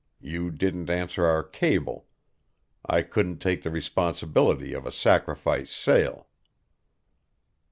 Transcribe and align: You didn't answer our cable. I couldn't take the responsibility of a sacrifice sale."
You 0.23 0.49
didn't 0.49 0.89
answer 0.89 1.25
our 1.25 1.43
cable. 1.43 2.07
I 2.83 3.03
couldn't 3.03 3.37
take 3.37 3.61
the 3.61 3.69
responsibility 3.69 4.73
of 4.73 4.87
a 4.87 4.91
sacrifice 4.91 5.71
sale." 5.71 6.27